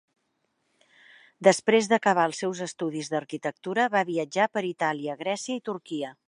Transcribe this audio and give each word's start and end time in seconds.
Després 1.47 1.89
d'acabar 1.91 2.23
els 2.29 2.41
seus 2.45 2.63
estudis 2.67 3.11
d'arquitectura 3.15 3.87
va 3.97 4.03
viatjar 4.09 4.49
per 4.57 4.65
Itàlia, 4.73 5.19
Grècia 5.25 5.61
i 5.61 5.65
Turquia. 5.71 6.15